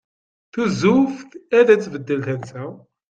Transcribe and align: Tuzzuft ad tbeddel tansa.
Tuzzuft 0.51 1.31
ad 1.59 1.67
tbeddel 1.83 2.21
tansa. 2.27 2.63